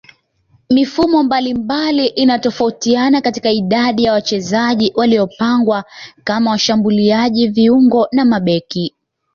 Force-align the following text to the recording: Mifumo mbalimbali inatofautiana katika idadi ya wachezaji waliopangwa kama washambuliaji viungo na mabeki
Mifumo 0.69 1.23
mbalimbali 1.23 2.07
inatofautiana 2.07 3.21
katika 3.21 3.51
idadi 3.51 4.03
ya 4.03 4.13
wachezaji 4.13 4.91
waliopangwa 4.95 5.83
kama 6.23 6.51
washambuliaji 6.51 7.47
viungo 7.47 8.07
na 8.11 8.25
mabeki 8.25 8.95